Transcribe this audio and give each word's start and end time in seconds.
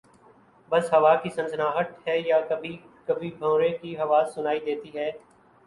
بس 0.71 0.91
ہوا 0.93 1.13
کی 1.15 1.29
سنسناہٹ 1.29 1.91
ہے 2.07 2.17
یا 2.19 2.39
کبھی 2.49 2.75
کبھی 3.07 3.29
بھنورے 3.31 3.69
کی 3.77 3.95
آواز 3.99 4.33
سنائی 4.35 4.59
دیتی 4.65 4.97
ہے 4.97 5.09